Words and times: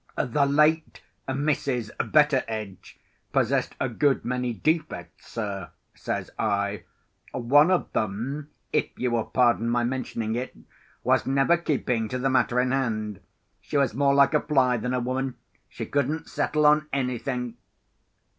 "The 0.17 0.47
late 0.47 1.03
Mrs. 1.27 1.91
Betteredge 2.11 2.99
possessed 3.31 3.75
a 3.79 3.87
good 3.87 4.25
many 4.25 4.51
defects, 4.51 5.27
sir," 5.27 5.69
says 5.93 6.31
I. 6.39 6.85
"One 7.33 7.69
of 7.69 7.93
them 7.93 8.49
(if 8.73 8.87
you 8.97 9.11
will 9.11 9.25
pardon 9.25 9.69
my 9.69 9.83
mentioning 9.83 10.33
it) 10.33 10.57
was 11.03 11.27
never 11.27 11.55
keeping 11.55 12.09
to 12.09 12.17
the 12.17 12.31
matter 12.31 12.59
in 12.59 12.71
hand. 12.71 13.19
She 13.59 13.77
was 13.77 13.93
more 13.93 14.15
like 14.15 14.33
a 14.33 14.41
fly 14.41 14.75
than 14.77 14.95
a 14.95 14.99
woman: 14.99 15.35
she 15.69 15.85
couldn't 15.85 16.27
settle 16.27 16.65
on 16.65 16.87
anything." 16.91 17.57